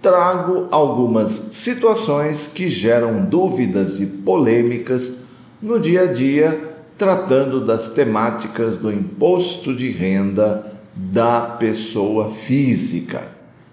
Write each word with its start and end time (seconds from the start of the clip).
trago 0.00 0.66
algumas 0.70 1.48
situações 1.52 2.46
que 2.46 2.68
geram 2.68 3.24
dúvidas 3.24 4.00
e 4.00 4.06
polêmicas 4.06 5.12
no 5.62 5.78
dia 5.78 6.02
a 6.02 6.06
dia, 6.06 6.58
tratando 6.96 7.64
das 7.64 7.88
temáticas 7.88 8.78
do 8.78 8.90
imposto 8.90 9.74
de 9.74 9.90
renda 9.90 10.64
da 10.94 11.40
pessoa 11.40 12.30
física. 12.30 13.22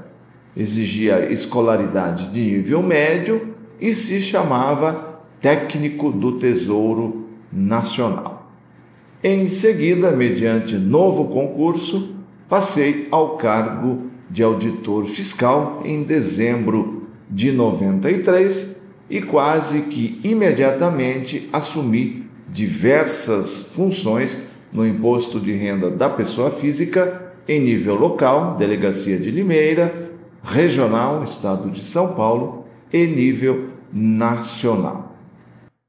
exigia 0.55 1.31
escolaridade 1.31 2.29
de 2.29 2.39
nível 2.39 2.83
médio 2.83 3.55
e 3.79 3.95
se 3.95 4.21
chamava 4.21 5.23
Técnico 5.39 6.11
do 6.11 6.33
Tesouro 6.33 7.25
Nacional. 7.51 8.51
Em 9.23 9.47
seguida, 9.47 10.11
mediante 10.11 10.75
novo 10.75 11.29
concurso, 11.29 12.09
passei 12.47 13.07
ao 13.09 13.37
cargo 13.37 14.11
de 14.29 14.43
auditor 14.43 15.07
fiscal 15.07 15.81
em 15.83 16.03
dezembro 16.03 17.00
de 17.31 17.51
93 17.51 18.77
e 19.09 19.21
quase 19.21 19.83
que 19.83 20.19
imediatamente 20.23 21.49
assumi 21.51 22.29
diversas 22.49 23.61
funções 23.61 24.41
no 24.71 24.85
imposto 24.85 25.39
de 25.39 25.53
renda 25.53 25.89
da 25.89 26.09
pessoa 26.09 26.51
física 26.51 27.33
em 27.47 27.59
nível 27.59 27.95
local, 27.95 28.55
Delegacia 28.57 29.17
de 29.17 29.31
Limeira, 29.31 30.11
regional, 30.43 31.23
Estado 31.23 31.69
de 31.69 31.81
São 31.81 32.13
Paulo 32.13 32.65
e 32.91 33.05
nível 33.05 33.69
nacional. 33.91 35.15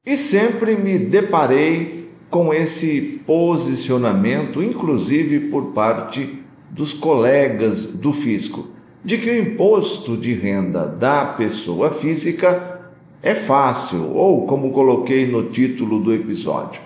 E 0.04 0.16
sempre 0.16 0.76
me 0.76 0.98
deparei 0.98 2.10
com 2.28 2.52
esse 2.52 3.20
posicionamento, 3.26 4.62
inclusive 4.62 5.50
por 5.50 5.66
parte 5.66 6.42
dos 6.70 6.92
colegas 6.92 7.86
do 7.86 8.12
fisco 8.12 8.72
de 9.04 9.18
que 9.18 9.30
o 9.30 9.38
imposto 9.38 10.16
de 10.16 10.32
renda 10.32 10.86
da 10.86 11.24
pessoa 11.24 11.90
física 11.90 12.80
é 13.22 13.34
fácil, 13.34 14.12
ou 14.14 14.46
como 14.46 14.72
coloquei 14.72 15.26
no 15.26 15.44
título 15.44 16.00
do 16.00 16.12
episódio, 16.12 16.80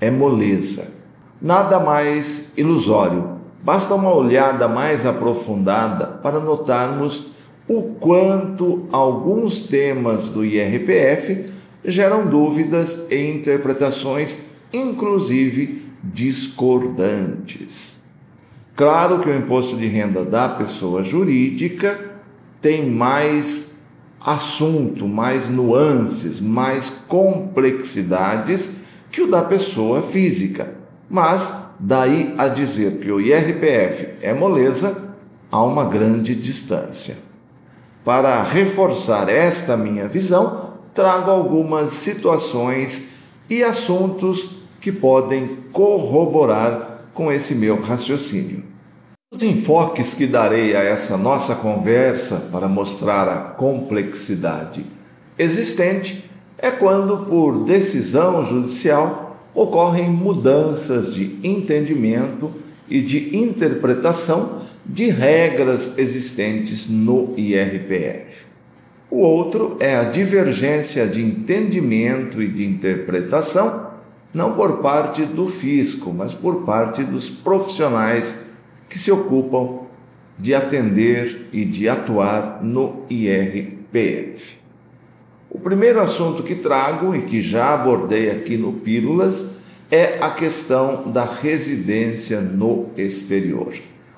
é 0.00 0.10
moleza. 0.10 0.92
Nada 1.40 1.78
mais 1.78 2.52
ilusório. 2.56 3.38
Basta 3.62 3.94
uma 3.94 4.14
olhada 4.14 4.68
mais 4.68 5.04
aprofundada 5.04 6.06
para 6.06 6.40
notarmos 6.40 7.26
o 7.68 7.82
quanto 8.00 8.86
alguns 8.90 9.60
temas 9.60 10.28
do 10.28 10.44
IRPF 10.44 11.46
geram 11.84 12.26
dúvidas 12.26 13.04
e 13.10 13.30
interpretações, 13.30 14.40
inclusive 14.72 15.82
discordantes. 16.02 17.97
Claro 18.78 19.18
que 19.18 19.28
o 19.28 19.36
imposto 19.36 19.76
de 19.76 19.88
renda 19.88 20.24
da 20.24 20.48
pessoa 20.48 21.02
jurídica 21.02 21.98
tem 22.60 22.88
mais 22.88 23.72
assunto, 24.24 25.08
mais 25.08 25.48
nuances, 25.48 26.38
mais 26.38 26.88
complexidades 27.08 28.70
que 29.10 29.20
o 29.20 29.28
da 29.28 29.42
pessoa 29.42 30.00
física. 30.00 30.74
Mas 31.10 31.52
daí 31.76 32.32
a 32.38 32.46
dizer 32.46 32.98
que 32.98 33.10
o 33.10 33.20
IRPF 33.20 34.10
é 34.22 34.32
moleza, 34.32 35.12
há 35.50 35.60
uma 35.60 35.82
grande 35.82 36.36
distância. 36.36 37.18
Para 38.04 38.44
reforçar 38.44 39.28
esta 39.28 39.76
minha 39.76 40.06
visão, 40.06 40.78
trago 40.94 41.32
algumas 41.32 41.90
situações 41.90 43.08
e 43.50 43.60
assuntos 43.60 44.50
que 44.80 44.92
podem 44.92 45.58
corroborar 45.72 46.87
com 47.18 47.32
esse 47.32 47.56
meu 47.56 47.80
raciocínio. 47.80 48.62
Os 49.34 49.42
enfoques 49.42 50.14
que 50.14 50.24
darei 50.24 50.76
a 50.76 50.84
essa 50.84 51.16
nossa 51.16 51.56
conversa 51.56 52.36
para 52.52 52.68
mostrar 52.68 53.28
a 53.28 53.38
complexidade 53.38 54.86
existente 55.36 56.24
é 56.56 56.70
quando, 56.70 57.26
por 57.26 57.64
decisão 57.64 58.44
judicial, 58.44 59.36
ocorrem 59.52 60.08
mudanças 60.08 61.12
de 61.12 61.40
entendimento 61.42 62.52
e 62.88 63.00
de 63.00 63.36
interpretação 63.36 64.52
de 64.86 65.10
regras 65.10 65.98
existentes 65.98 66.88
no 66.88 67.34
IRPF. 67.36 68.46
O 69.10 69.18
outro 69.18 69.76
é 69.80 69.96
a 69.96 70.04
divergência 70.04 71.04
de 71.04 71.20
entendimento 71.20 72.40
e 72.40 72.46
de 72.46 72.64
interpretação, 72.64 73.87
não 74.32 74.54
por 74.54 74.78
parte 74.78 75.24
do 75.24 75.46
fisco, 75.46 76.12
mas 76.12 76.34
por 76.34 76.64
parte 76.64 77.02
dos 77.02 77.30
profissionais 77.30 78.40
que 78.88 78.98
se 78.98 79.10
ocupam 79.10 79.86
de 80.38 80.54
atender 80.54 81.48
e 81.52 81.64
de 81.64 81.88
atuar 81.88 82.60
no 82.62 83.04
IRPF. 83.10 84.58
O 85.50 85.58
primeiro 85.58 86.00
assunto 86.00 86.42
que 86.42 86.54
trago 86.54 87.14
e 87.14 87.22
que 87.22 87.40
já 87.40 87.74
abordei 87.74 88.30
aqui 88.30 88.56
no 88.56 88.74
Pílulas 88.74 89.58
é 89.90 90.18
a 90.20 90.30
questão 90.30 91.10
da 91.10 91.24
residência 91.24 92.40
no 92.40 92.90
exterior. 92.96 93.72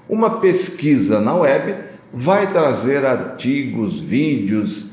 Uma 0.09 0.41
pesquisa 0.41 1.21
na 1.21 1.35
web 1.35 1.77
vai 2.13 2.53
trazer 2.53 3.07
artigos, 3.07 4.01
vídeos 4.01 4.91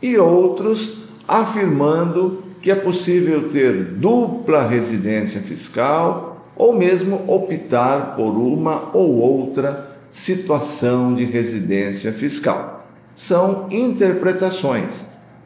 e 0.00 0.16
outros 0.16 0.98
afirmando 1.26 2.43
que 2.64 2.70
é 2.70 2.74
possível 2.74 3.50
ter 3.50 3.84
dupla 3.84 4.66
residência 4.66 5.42
fiscal 5.42 6.48
ou 6.56 6.74
mesmo 6.74 7.22
optar 7.26 8.16
por 8.16 8.30
uma 8.30 8.88
ou 8.94 9.16
outra 9.16 9.86
situação 10.10 11.14
de 11.14 11.26
residência 11.26 12.10
fiscal. 12.10 12.82
São 13.14 13.68
interpretações, 13.70 15.04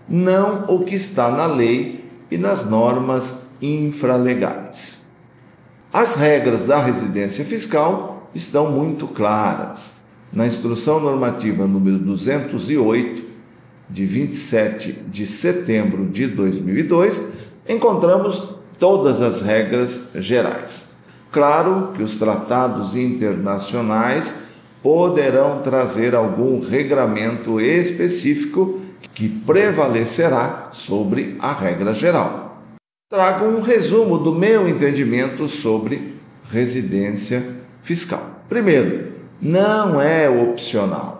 não 0.08 0.64
o 0.68 0.84
que 0.84 0.94
está 0.94 1.28
na 1.28 1.46
lei 1.46 2.04
e 2.30 2.38
nas 2.38 2.64
normas 2.64 3.42
infralegais. 3.60 5.00
As 5.92 6.14
regras 6.14 6.66
da 6.66 6.80
residência 6.80 7.44
fiscal 7.44 8.30
estão 8.32 8.70
muito 8.70 9.08
claras. 9.08 9.94
Na 10.32 10.46
Instrução 10.46 11.00
Normativa 11.00 11.66
número 11.66 11.98
208, 11.98 13.27
de 13.90 14.04
27 14.04 14.92
de 15.08 15.26
setembro 15.26 16.06
de 16.06 16.26
2002, 16.26 17.52
encontramos 17.68 18.48
todas 18.78 19.20
as 19.20 19.40
regras 19.40 20.08
gerais. 20.14 20.88
Claro 21.30 21.92
que 21.94 22.02
os 22.02 22.16
tratados 22.16 22.96
internacionais 22.96 24.36
poderão 24.82 25.60
trazer 25.60 26.14
algum 26.14 26.60
regramento 26.60 27.60
específico 27.60 28.80
que 29.14 29.28
prevalecerá 29.28 30.68
sobre 30.72 31.36
a 31.40 31.52
regra 31.52 31.92
geral. 31.92 32.62
Trago 33.10 33.46
um 33.46 33.60
resumo 33.60 34.18
do 34.18 34.32
meu 34.32 34.68
entendimento 34.68 35.48
sobre 35.48 36.14
residência 36.50 37.44
fiscal. 37.82 38.42
Primeiro, 38.48 39.12
não 39.40 40.00
é 40.00 40.28
opcional. 40.28 41.17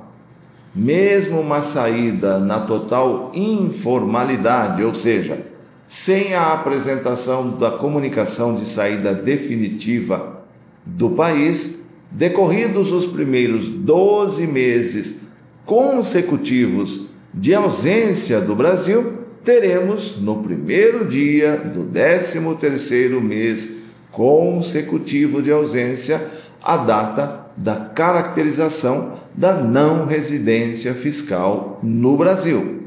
Mesmo 0.78 1.40
uma 1.40 1.60
saída 1.60 2.38
na 2.38 2.60
total 2.60 3.32
informalidade, 3.34 4.84
ou 4.84 4.94
seja, 4.94 5.44
sem 5.84 6.34
a 6.34 6.52
apresentação 6.52 7.50
da 7.50 7.72
comunicação 7.72 8.54
de 8.54 8.64
saída 8.64 9.12
definitiva 9.12 10.44
do 10.86 11.10
país, 11.10 11.80
decorridos 12.12 12.92
os 12.92 13.04
primeiros 13.04 13.66
12 13.66 14.46
meses 14.46 15.22
consecutivos 15.66 17.06
de 17.34 17.56
ausência 17.56 18.40
do 18.40 18.54
Brasil, 18.54 19.24
teremos 19.42 20.16
no 20.16 20.44
primeiro 20.44 21.04
dia 21.06 21.56
do 21.56 21.86
13 21.86 22.38
terceiro 22.54 23.20
mês 23.20 23.78
consecutivo 24.12 25.42
de 25.42 25.50
ausência 25.50 26.24
a 26.62 26.76
data 26.76 27.47
da 27.58 27.76
caracterização 27.76 29.10
da 29.34 29.54
não 29.54 30.06
residência 30.06 30.94
fiscal 30.94 31.80
no 31.82 32.16
Brasil. 32.16 32.84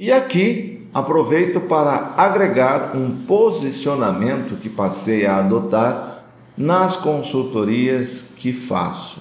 E 0.00 0.10
aqui 0.10 0.86
aproveito 0.92 1.60
para 1.60 2.14
agregar 2.16 2.96
um 2.96 3.10
posicionamento 3.26 4.56
que 4.56 4.68
passei 4.68 5.26
a 5.26 5.36
adotar 5.36 6.24
nas 6.56 6.96
consultorias 6.96 8.26
que 8.36 8.52
faço. 8.52 9.20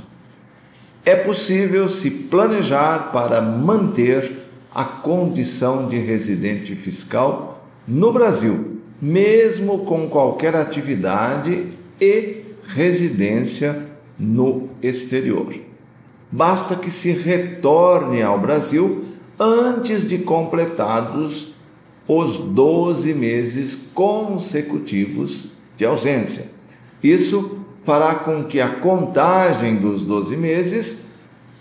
É 1.06 1.16
possível 1.16 1.88
se 1.90 2.10
planejar 2.10 3.12
para 3.12 3.42
manter 3.42 4.44
a 4.74 4.84
condição 4.84 5.88
de 5.88 5.98
residente 5.98 6.76
fiscal 6.76 7.66
no 7.88 8.12
Brasil, 8.12 8.78
mesmo 9.02 9.80
com 9.80 10.10
qualquer 10.10 10.56
atividade 10.56 11.68
e 12.00 12.44
residência 12.68 13.86
no 14.20 14.67
exterior. 14.82 15.54
Basta 16.32 16.76
que 16.76 16.92
se 16.92 17.12
retorne 17.12 18.22
ao 18.22 18.40
Brasil 18.40 19.02
antes 19.40 20.08
de 20.08 20.18
completados 20.20 21.54
os 22.08 22.38
12 22.38 23.14
meses 23.14 23.76
consecutivos 23.94 25.52
de 25.78 25.86
ausência. 25.86 26.50
Isso 27.04 27.60
fará 27.84 28.16
com 28.16 28.44
que 28.44 28.60
a 28.60 28.76
contagem 28.76 29.78
dos 29.78 30.04
12 30.04 30.36
meses 30.36 31.02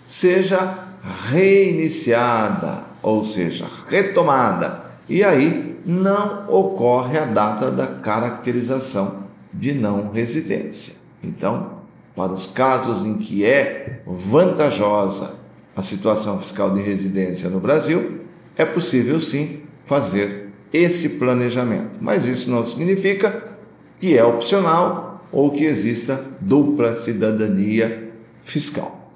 seja 0.05 0.87
reiniciada, 1.29 2.83
ou 3.01 3.23
seja, 3.23 3.65
retomada, 3.87 4.81
e 5.07 5.23
aí 5.23 5.77
não 5.85 6.45
ocorre 6.49 7.17
a 7.17 7.25
data 7.25 7.71
da 7.71 7.87
caracterização 7.87 9.27
de 9.53 9.73
não 9.73 10.11
residência. 10.11 10.95
Então, 11.23 11.76
para 12.17 12.33
os 12.33 12.47
casos 12.47 13.05
em 13.05 13.13
que 13.13 13.45
é 13.45 14.01
vantajosa 14.07 15.35
a 15.75 15.83
situação 15.83 16.39
fiscal 16.39 16.73
de 16.73 16.81
residência 16.81 17.47
no 17.47 17.59
Brasil, 17.59 18.21
é 18.55 18.65
possível 18.65 19.21
sim 19.21 19.59
fazer 19.85 20.49
esse 20.73 21.09
planejamento. 21.09 21.99
Mas 22.01 22.25
isso 22.25 22.49
não 22.49 22.65
significa 22.65 23.55
que 24.01 24.17
é 24.17 24.25
opcional 24.25 25.27
ou 25.31 25.51
que 25.51 25.63
exista 25.63 26.25
dupla 26.41 26.95
cidadania 26.95 28.11
fiscal. 28.43 29.11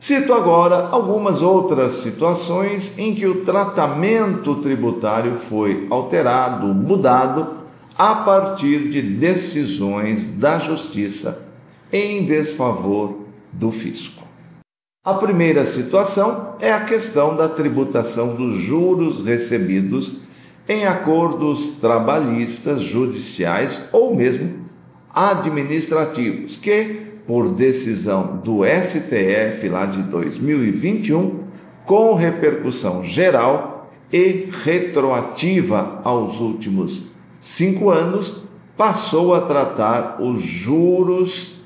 Cito 0.00 0.32
agora 0.32 0.88
algumas 0.88 1.42
outras 1.42 1.92
situações 1.92 2.98
em 2.98 3.14
que 3.14 3.24
o 3.24 3.44
tratamento 3.44 4.56
tributário 4.56 5.36
foi 5.36 5.86
alterado, 5.88 6.66
mudado, 6.74 7.62
a 7.96 8.16
partir 8.16 8.88
de 8.88 9.00
decisões 9.00 10.26
da 10.26 10.58
Justiça 10.58 11.51
em 11.92 12.24
desfavor 12.24 13.18
do 13.52 13.70
fisco. 13.70 14.22
A 15.04 15.14
primeira 15.14 15.66
situação 15.66 16.56
é 16.60 16.72
a 16.72 16.84
questão 16.84 17.36
da 17.36 17.48
tributação 17.48 18.34
dos 18.34 18.56
juros 18.58 19.22
recebidos 19.22 20.18
em 20.68 20.86
acordos 20.86 21.72
trabalhistas, 21.80 22.82
judiciais 22.82 23.82
ou 23.92 24.14
mesmo 24.14 24.62
administrativos, 25.12 26.56
que, 26.56 27.14
por 27.26 27.48
decisão 27.50 28.40
do 28.42 28.60
STF 28.64 29.68
lá 29.68 29.86
de 29.86 30.02
2021, 30.04 31.40
com 31.84 32.14
repercussão 32.14 33.02
geral 33.02 33.90
e 34.12 34.48
retroativa 34.64 36.00
aos 36.04 36.40
últimos 36.40 37.06
cinco 37.40 37.90
anos, 37.90 38.44
passou 38.76 39.34
a 39.34 39.40
tratar 39.40 40.22
os 40.22 40.42
juros 40.42 41.61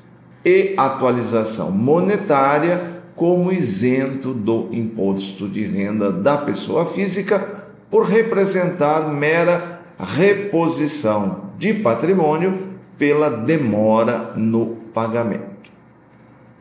e 0.47 0.75
atualização 0.77 1.69
monetária 1.71 3.01
como 3.17 3.51
isento 3.51 4.33
do 4.33 4.69
imposto 4.71 5.45
de 5.49 5.63
renda 5.63 6.09
da 6.09 6.37
pessoa 6.37 6.85
física 6.85 7.65
por 7.91 8.05
representar 8.05 9.13
mera 9.13 9.81
reposição 9.99 11.51
de 11.57 11.73
patrimônio 11.73 12.59
pela 12.97 13.29
demora 13.29 14.31
no 14.37 14.77
pagamento. 14.93 15.69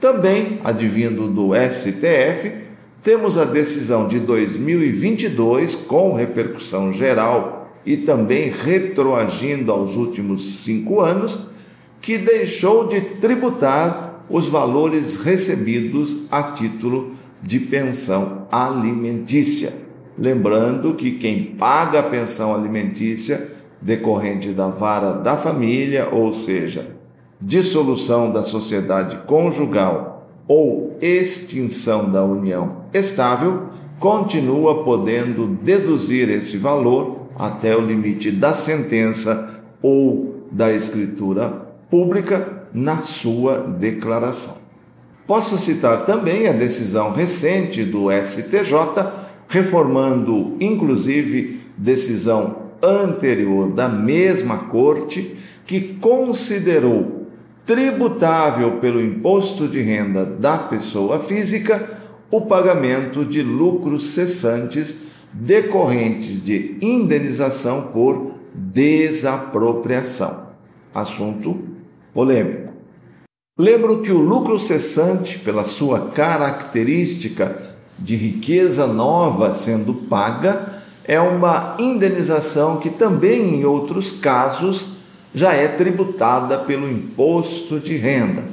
Também, 0.01 0.59
advindo 0.65 1.29
do 1.29 1.51
STF, 1.55 2.55
temos 3.05 3.39
a 3.39 3.45
decisão 3.45 4.09
de 4.09 4.19
2022 4.19 5.77
com 5.77 6.13
repercussão 6.13 6.93
geral 6.93 7.73
e 7.87 7.99
também 7.99 8.51
retroagindo 8.51 9.71
aos 9.71 9.95
últimos 9.95 10.65
cinco 10.65 11.01
anos 11.01 11.55
que 12.07 12.17
deixou 12.17 12.87
de 12.87 13.01
tributar 13.01 14.25
os 14.31 14.47
valores 14.47 15.17
recebidos 15.17 16.19
a 16.31 16.41
título 16.53 17.11
de 17.43 17.59
pensão 17.59 18.47
alimentícia. 18.49 19.73
Lembrando 20.17 20.95
que 20.95 21.11
quem 21.11 21.57
paga 21.59 21.99
a 21.99 22.03
pensão 22.05 22.55
alimentícia 22.55 23.49
decorrente 23.83 24.51
da 24.51 24.69
vara 24.69 25.15
da 25.15 25.35
família, 25.35 26.09
ou 26.13 26.33
seja, 26.33 26.95
dissolução 27.41 28.31
da 28.31 28.45
sociedade 28.45 29.17
conjugal 29.27 30.29
ou 30.47 30.97
extinção 31.03 32.09
da 32.09 32.25
união 32.25 32.85
estável, 32.95 33.65
continua 33.99 34.85
podendo 34.85 35.49
deduzir 35.49 36.31
esse 36.31 36.57
valor 36.57 37.27
até 37.37 37.77
o 37.77 37.81
limite 37.81 38.31
da 38.31 38.55
sentença 38.55 39.61
ou 39.83 40.47
da 40.53 40.73
escritura 40.73 41.66
pública 41.91 42.65
na 42.73 43.03
sua 43.03 43.59
declaração. 43.59 44.59
Posso 45.27 45.59
citar 45.59 46.05
também 46.05 46.47
a 46.47 46.53
decisão 46.53 47.13
recente 47.13 47.85
do 47.85 48.09
STJ, 48.11 48.73
reformando 49.49 50.57
inclusive 50.61 51.61
decisão 51.77 52.67
anterior 52.83 53.73
da 53.73 53.89
mesma 53.89 54.59
corte, 54.59 55.35
que 55.67 55.95
considerou 55.95 57.27
tributável 57.65 58.79
pelo 58.79 59.01
imposto 59.01 59.67
de 59.67 59.81
renda 59.81 60.25
da 60.25 60.57
pessoa 60.57 61.19
física 61.19 61.85
o 62.31 62.43
pagamento 62.43 63.25
de 63.25 63.43
lucros 63.43 64.11
cessantes 64.11 65.25
decorrentes 65.33 66.43
de 66.43 66.77
indenização 66.81 67.89
por 67.93 68.35
desapropriação. 68.55 70.47
Assunto 70.95 71.76
polêmico. 72.17 72.73
Lembro 73.59 74.01
que 74.01 74.11
o 74.11 74.19
lucro 74.19 74.59
cessante, 74.59 75.39
pela 75.39 75.65
sua 75.65 76.09
característica 76.09 77.55
de 77.99 78.17
riqueza 78.17 78.87
nova 78.87 79.55
sendo 79.55 79.93
paga, 79.93 80.65
é 81.05 81.21
uma 81.21 81.77
indenização 81.79 82.79
que 82.79 82.91
também, 82.91 83.57
em 83.57 83.65
outros 83.67 84.11
casos, 84.11 84.89
já 85.35 85.53
é 85.53 85.69
tributada 85.69 86.59
pelo 86.59 86.91
imposto 86.91 87.79
de 87.79 87.97
renda. 87.97 88.45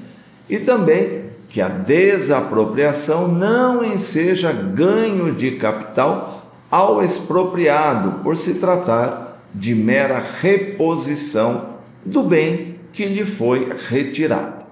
E 0.49 0.59
também 0.59 1.23
que 1.47 1.61
a 1.61 1.69
desapropriação 1.69 3.27
não 3.27 3.83
enseja 3.83 4.51
ganho 4.51 5.33
de 5.33 5.51
capital 5.51 6.51
ao 6.69 7.03
expropriado, 7.03 8.23
por 8.23 8.35
se 8.35 8.55
tratar 8.55 9.41
de 9.53 9.73
mera 9.75 10.23
reposição 10.41 11.73
do 12.05 12.23
bem 12.23 12.72
que 12.93 13.05
lhe 13.05 13.25
foi 13.25 13.69
retirado. 13.89 14.63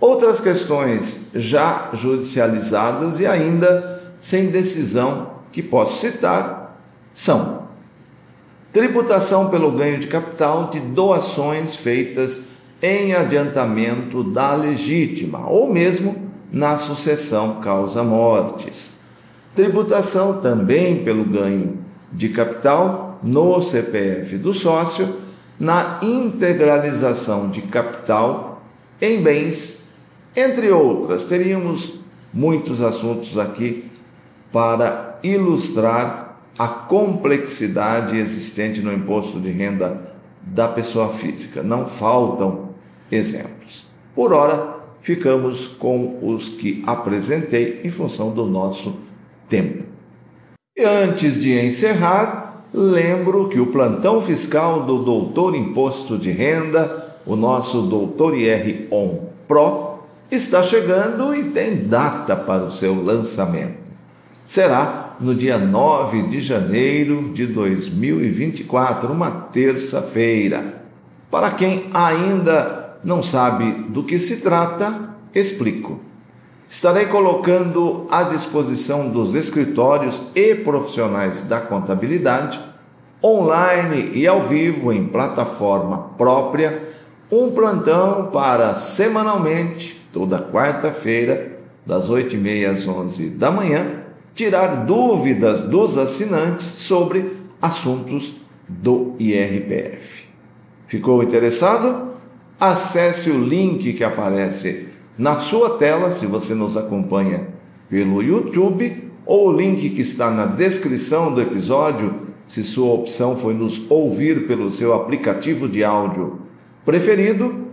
Outras 0.00 0.40
questões 0.40 1.26
já 1.34 1.90
judicializadas 1.92 3.20
e 3.20 3.26
ainda 3.26 4.02
sem 4.20 4.46
decisão 4.46 5.34
que 5.52 5.62
posso 5.62 6.00
citar 6.00 6.78
são 7.12 7.64
tributação 8.72 9.50
pelo 9.50 9.70
ganho 9.72 9.98
de 9.98 10.06
capital 10.06 10.70
de 10.70 10.80
doações 10.80 11.74
feitas 11.74 12.40
em 12.82 13.14
adiantamento 13.14 14.24
da 14.24 14.54
legítima 14.54 15.48
ou 15.48 15.72
mesmo 15.72 16.30
na 16.52 16.76
sucessão 16.76 17.60
causa-mortes. 17.60 18.92
Tributação 19.54 20.40
também 20.40 21.04
pelo 21.04 21.24
ganho 21.24 21.78
de 22.12 22.28
capital 22.28 23.18
no 23.22 23.62
CPF 23.62 24.36
do 24.36 24.52
sócio 24.52 25.23
na 25.58 26.00
integralização 26.02 27.48
de 27.48 27.62
capital 27.62 28.62
em 29.00 29.22
bens, 29.22 29.84
entre 30.36 30.70
outras. 30.70 31.24
Teríamos 31.24 31.94
muitos 32.32 32.82
assuntos 32.82 33.38
aqui 33.38 33.84
para 34.52 35.18
ilustrar 35.22 36.38
a 36.58 36.68
complexidade 36.68 38.16
existente 38.16 38.80
no 38.80 38.92
imposto 38.92 39.40
de 39.40 39.50
renda 39.50 40.00
da 40.40 40.68
pessoa 40.68 41.08
física. 41.10 41.62
Não 41.62 41.86
faltam 41.86 42.70
exemplos. 43.10 43.86
Por 44.14 44.32
ora, 44.32 44.76
ficamos 45.00 45.66
com 45.66 46.18
os 46.22 46.48
que 46.48 46.82
apresentei 46.86 47.80
em 47.82 47.90
função 47.90 48.30
do 48.30 48.46
nosso 48.46 48.96
tempo. 49.48 49.84
E 50.76 50.84
antes 50.84 51.40
de 51.40 51.58
encerrar, 51.58 52.53
lembro 52.74 53.48
que 53.48 53.60
o 53.60 53.66
plantão 53.66 54.20
fiscal 54.20 54.82
do 54.82 54.98
Doutor 54.98 55.54
Imposto 55.54 56.18
de 56.18 56.32
Renda, 56.32 57.14
o 57.24 57.36
nosso 57.36 57.82
Doutor 57.82 58.36
IR 58.36 58.88
On 58.90 59.20
Pro, 59.46 60.00
está 60.28 60.62
chegando 60.62 61.32
e 61.34 61.44
tem 61.44 61.86
data 61.86 62.34
para 62.34 62.64
o 62.64 62.72
seu 62.72 63.00
lançamento. 63.02 63.84
Será 64.44 65.16
no 65.20 65.34
dia 65.34 65.56
9 65.56 66.24
de 66.24 66.40
janeiro 66.40 67.30
de 67.32 67.46
2024, 67.46 69.10
uma 69.10 69.30
terça-feira. 69.30 70.82
Para 71.30 71.52
quem 71.52 71.84
ainda 71.94 72.98
não 73.04 73.22
sabe 73.22 73.70
do 73.88 74.02
que 74.02 74.18
se 74.18 74.38
trata, 74.38 75.10
explico. 75.34 76.00
Estarei 76.68 77.06
colocando 77.06 78.06
à 78.10 78.22
disposição 78.22 79.08
dos 79.08 79.34
escritórios 79.34 80.24
e 80.34 80.54
profissionais 80.54 81.42
da 81.42 81.60
contabilidade, 81.60 82.60
online 83.22 84.10
e 84.14 84.26
ao 84.26 84.40
vivo 84.40 84.92
em 84.92 85.06
plataforma 85.06 86.10
própria, 86.16 86.82
um 87.30 87.50
plantão 87.50 88.30
para 88.32 88.74
semanalmente, 88.74 90.00
toda 90.12 90.38
quarta-feira, 90.38 91.58
das 91.86 92.08
8h30 92.08 92.70
às 92.70 92.86
11 92.86 93.30
da 93.30 93.50
manhã, 93.50 93.86
tirar 94.34 94.84
dúvidas 94.84 95.62
dos 95.62 95.96
assinantes 95.98 96.64
sobre 96.64 97.30
assuntos 97.60 98.34
do 98.68 99.14
IRPF. 99.18 100.24
Ficou 100.86 101.22
interessado? 101.22 102.14
Acesse 102.58 103.30
o 103.30 103.38
link 103.38 103.92
que 103.92 104.04
aparece 104.04 104.93
na 105.16 105.38
sua 105.38 105.78
tela, 105.78 106.10
se 106.10 106.26
você 106.26 106.54
nos 106.54 106.76
acompanha 106.76 107.46
pelo 107.88 108.20
YouTube, 108.20 109.12
ou 109.24 109.48
o 109.48 109.52
link 109.52 109.90
que 109.90 110.00
está 110.00 110.30
na 110.30 110.44
descrição 110.44 111.32
do 111.32 111.40
episódio, 111.40 112.16
se 112.46 112.64
sua 112.64 112.92
opção 112.92 113.36
foi 113.36 113.54
nos 113.54 113.82
ouvir 113.88 114.46
pelo 114.46 114.70
seu 114.70 114.92
aplicativo 114.92 115.68
de 115.68 115.84
áudio 115.84 116.40
preferido, 116.84 117.64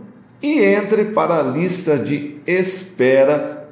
e 0.42 0.60
entre 0.62 1.06
para 1.06 1.40
a 1.40 1.44
lista 1.44 1.98
de 1.98 2.36
espera 2.46 3.68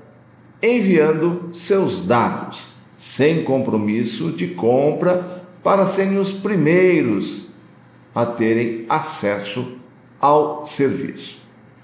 enviando 0.61 1.49
seus 1.53 2.01
dados, 2.01 2.69
sem 2.97 3.43
compromisso 3.43 4.31
de 4.31 4.47
compra, 4.47 5.25
para 5.63 5.87
serem 5.87 6.17
os 6.17 6.31
primeiros 6.31 7.47
a 8.13 8.25
terem 8.25 8.85
acesso 8.89 9.73
ao 10.19 10.65
serviço 10.65 11.38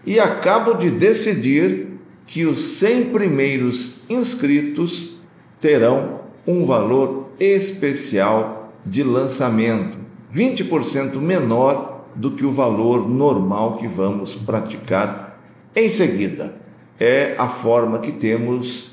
e 0.06 0.20
acabo 0.20 0.74
de 0.74 0.90
decidir 0.90 1.88
que 2.28 2.46
os 2.46 2.64
100 2.78 3.06
primeiros 3.06 4.02
inscritos 4.10 5.18
terão 5.60 6.22
um 6.46 6.66
valor 6.66 7.32
especial 7.40 8.74
de 8.86 9.04
lançamento, 9.04 9.98
20% 10.34 11.16
menor 11.16 12.06
do 12.16 12.32
que 12.32 12.46
o 12.46 12.52
valor 12.52 13.10
normal 13.10 13.78
que 13.78 13.88
vamos 13.88 14.36
praticar 14.36 15.42
em 15.76 15.90
seguida. 15.90 16.56
É 17.00 17.36
a 17.38 17.50
forma 17.50 18.00
que 18.00 18.12
temos 18.12 18.92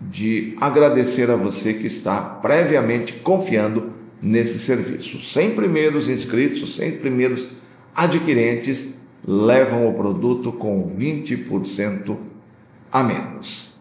de 0.00 0.54
agradecer 0.60 1.30
a 1.30 1.36
você 1.36 1.74
que 1.74 1.86
está 1.86 2.20
previamente 2.20 3.14
confiando 3.14 3.90
nesse 4.20 4.58
serviço. 4.58 5.20
100 5.20 5.54
primeiros 5.54 6.08
inscritos, 6.08 6.76
100 6.76 6.92
primeiros 6.98 7.48
adquirentes 7.94 8.97
levam 9.28 9.86
o 9.86 9.92
produto 9.92 10.50
com 10.50 10.86
20% 10.88 12.16
a 12.90 13.02
menos. 13.02 13.74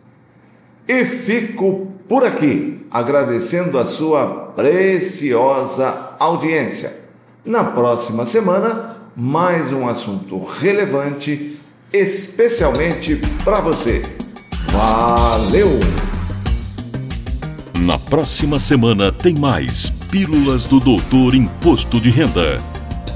E 0.85 1.05
fico 1.05 1.87
por 2.05 2.25
aqui, 2.25 2.85
agradecendo 2.91 3.79
a 3.79 3.85
sua 3.85 4.27
preciosa 4.57 6.15
audiência. 6.19 6.97
Na 7.45 7.63
próxima 7.63 8.25
semana, 8.25 8.97
mais 9.15 9.71
um 9.71 9.87
assunto 9.87 10.37
relevante, 10.43 11.57
especialmente 11.93 13.15
para 13.45 13.61
você. 13.61 14.01
Valeu! 14.71 15.69
Na 17.79 17.97
próxima 17.97 18.59
semana 18.59 19.13
tem 19.13 19.33
mais 19.33 19.89
Pílulas 20.11 20.65
do 20.65 20.81
Doutor 20.81 21.33
Imposto 21.35 22.01
de 22.01 22.09
Renda. 22.09 22.76